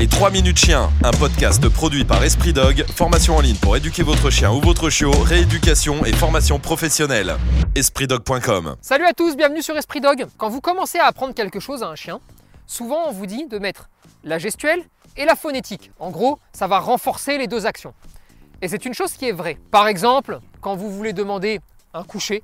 [0.00, 4.02] Les 3 minutes chiens, un podcast produit par Esprit Dog, formation en ligne pour éduquer
[4.02, 7.36] votre chien ou votre chiot, rééducation et formation professionnelle.
[7.74, 10.24] EspritDog.com Salut à tous, bienvenue sur Esprit Dog.
[10.38, 12.18] Quand vous commencez à apprendre quelque chose à un chien,
[12.66, 13.90] souvent on vous dit de mettre
[14.24, 14.82] la gestuelle
[15.18, 15.90] et la phonétique.
[15.98, 17.92] En gros, ça va renforcer les deux actions.
[18.62, 19.58] Et c'est une chose qui est vraie.
[19.70, 21.60] Par exemple, quand vous voulez demander
[21.92, 22.42] un coucher,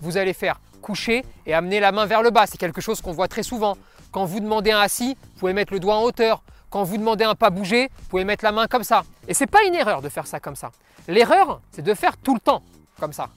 [0.00, 2.46] vous allez faire coucher et amener la main vers le bas.
[2.46, 3.76] C'est quelque chose qu'on voit très souvent.
[4.12, 6.44] Quand vous demandez un assis, vous pouvez mettre le doigt en hauteur.
[6.74, 9.04] Quand vous demandez un pas bouger, vous pouvez mettre la main comme ça.
[9.28, 10.72] Et c'est pas une erreur de faire ça comme ça.
[11.06, 12.64] L'erreur, c'est de faire tout le temps
[12.98, 13.28] comme ça.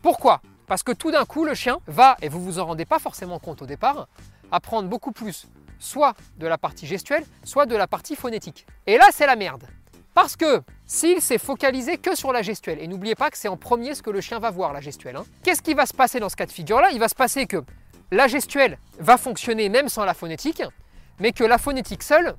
[0.00, 0.40] Pourquoi?
[0.68, 3.40] Parce que tout d'un coup, le chien va, et vous vous en rendez pas forcément
[3.40, 4.06] compte au départ,
[4.52, 5.48] apprendre beaucoup plus
[5.80, 8.64] soit de la partie gestuelle, soit de la partie phonétique.
[8.86, 9.64] Et là, c'est la merde.
[10.14, 13.56] Parce que s'il s'est focalisé que sur la gestuelle, et n'oubliez pas que c'est en
[13.56, 16.20] premier ce que le chien va voir, la gestuelle, hein, qu'est-ce qui va se passer
[16.20, 16.90] dans ce cas de figure-là?
[16.92, 17.64] Il va se passer que
[18.12, 20.62] la gestuelle va fonctionner même sans la phonétique,
[21.18, 22.36] mais que la phonétique seule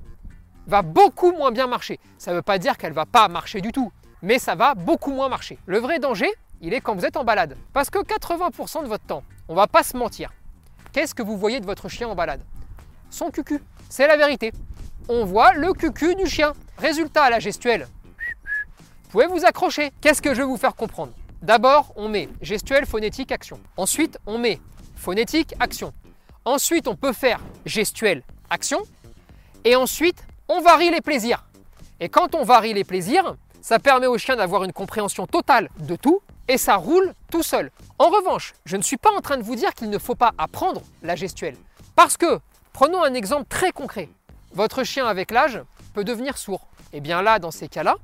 [0.67, 1.99] va beaucoup moins bien marcher.
[2.17, 4.75] Ça ne veut pas dire qu'elle ne va pas marcher du tout, mais ça va
[4.75, 5.57] beaucoup moins marcher.
[5.65, 7.57] Le vrai danger, il est quand vous êtes en balade.
[7.73, 10.31] Parce que 80% de votre temps, on va pas se mentir.
[10.91, 12.41] Qu'est-ce que vous voyez de votre chien en balade?
[13.09, 13.61] Son cucu.
[13.89, 14.51] C'est la vérité.
[15.09, 16.53] On voit le cucu du chien.
[16.77, 17.87] Résultat à la gestuelle.
[19.03, 19.91] Vous pouvez vous accrocher.
[20.01, 21.13] Qu'est-ce que je vais vous faire comprendre?
[21.41, 23.59] D'abord, on met gestuelle, phonétique, action.
[23.77, 24.59] Ensuite, on met
[24.95, 25.93] phonétique, action.
[26.43, 28.79] Ensuite, on peut faire gestuelle, action.
[29.63, 31.45] Et ensuite, on varie les plaisirs.
[31.99, 35.95] Et quand on varie les plaisirs, ça permet au chien d'avoir une compréhension totale de
[35.95, 37.71] tout et ça roule tout seul.
[37.97, 40.33] En revanche, je ne suis pas en train de vous dire qu'il ne faut pas
[40.37, 41.57] apprendre la gestuelle.
[41.95, 42.39] Parce que,
[42.73, 44.09] prenons un exemple très concret.
[44.53, 45.61] Votre chien avec l'âge
[45.93, 46.67] peut devenir sourd.
[46.93, 47.95] Et bien là, dans ces cas-là,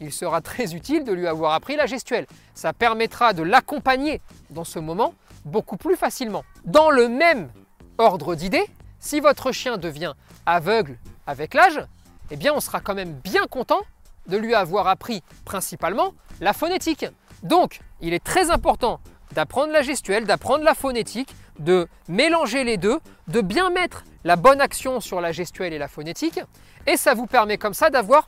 [0.00, 2.26] il sera très utile de lui avoir appris la gestuelle.
[2.54, 6.44] Ça permettra de l'accompagner dans ce moment beaucoup plus facilement.
[6.64, 7.48] Dans le même
[7.96, 8.66] ordre d'idées,
[9.00, 10.12] si votre chien devient
[10.44, 11.80] aveugle avec l'âge,
[12.30, 13.80] eh bien on sera quand même bien content
[14.26, 17.06] de lui avoir appris principalement la phonétique.
[17.42, 19.00] Donc, il est très important
[19.32, 22.98] d'apprendre la gestuelle, d'apprendre la phonétique, de mélanger les deux,
[23.28, 26.40] de bien mettre la bonne action sur la gestuelle et la phonétique,
[26.86, 28.26] et ça vous permet comme ça d'avoir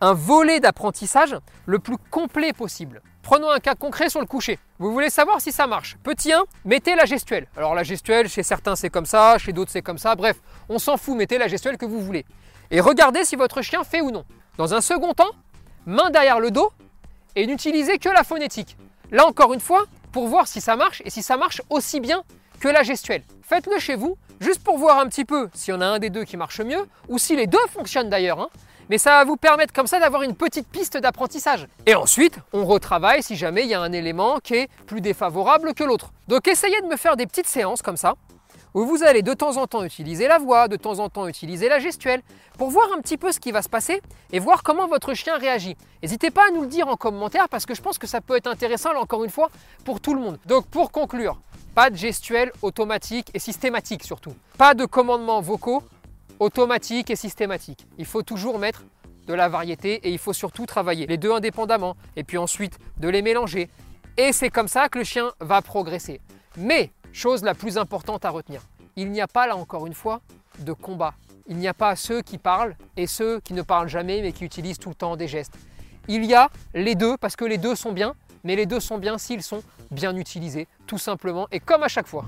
[0.00, 3.02] un volet d'apprentissage le plus complet possible.
[3.22, 4.58] Prenons un cas concret sur le coucher.
[4.78, 5.96] Vous voulez savoir si ça marche?
[6.02, 7.46] Petit 1, mettez la gestuelle.
[7.56, 10.14] Alors la gestuelle, chez certains c'est comme ça, chez d'autres c'est comme ça.
[10.14, 12.24] Bref, on s'en fout, mettez la gestuelle que vous voulez.
[12.70, 14.24] Et regardez si votre chien fait ou non.
[14.56, 15.30] Dans un second temps,
[15.86, 16.72] main derrière le dos
[17.36, 18.76] et n'utilisez que la phonétique.
[19.10, 22.22] Là encore une fois, pour voir si ça marche et si ça marche aussi bien
[22.60, 23.22] que la gestuelle.
[23.42, 26.10] Faites-le chez vous, juste pour voir un petit peu s'il y en a un des
[26.10, 28.40] deux qui marche mieux, ou si les deux fonctionnent d'ailleurs.
[28.40, 28.48] Hein
[28.90, 31.68] mais ça va vous permettre comme ça d'avoir une petite piste d'apprentissage.
[31.86, 35.74] Et ensuite, on retravaille si jamais il y a un élément qui est plus défavorable
[35.74, 36.12] que l'autre.
[36.26, 38.14] Donc essayez de me faire des petites séances comme ça,
[38.74, 41.68] où vous allez de temps en temps utiliser la voix, de temps en temps utiliser
[41.68, 42.22] la gestuelle,
[42.58, 44.00] pour voir un petit peu ce qui va se passer
[44.32, 45.76] et voir comment votre chien réagit.
[46.02, 48.36] N'hésitez pas à nous le dire en commentaire parce que je pense que ça peut
[48.36, 49.50] être intéressant, là encore une fois,
[49.84, 50.38] pour tout le monde.
[50.46, 51.40] Donc pour conclure,
[51.74, 54.34] pas de gestuelle automatique et systématique surtout.
[54.58, 55.82] Pas de commandements vocaux
[56.40, 57.86] automatique et systématique.
[57.98, 58.82] Il faut toujours mettre
[59.26, 63.08] de la variété et il faut surtout travailler les deux indépendamment et puis ensuite de
[63.08, 63.70] les mélanger.
[64.16, 66.20] Et c'est comme ça que le chien va progresser.
[66.56, 68.62] Mais, chose la plus importante à retenir,
[68.96, 70.20] il n'y a pas là encore une fois
[70.58, 71.14] de combat.
[71.48, 74.44] Il n'y a pas ceux qui parlent et ceux qui ne parlent jamais mais qui
[74.44, 75.54] utilisent tout le temps des gestes.
[76.08, 78.98] Il y a les deux parce que les deux sont bien, mais les deux sont
[78.98, 82.24] bien s'ils sont bien utilisés, tout simplement, et comme à chaque fois.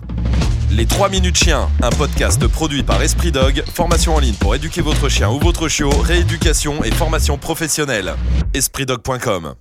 [0.71, 4.81] Les 3 minutes chiens, un podcast produit par Esprit Dog, formation en ligne pour éduquer
[4.81, 8.15] votre chien ou votre chiot, rééducation et formation professionnelle.
[8.55, 9.55] EspritDog.com